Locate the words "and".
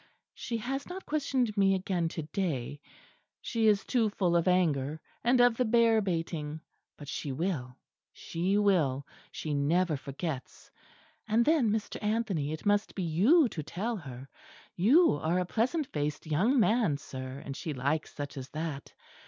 5.23-5.39, 11.27-11.45, 17.45-17.55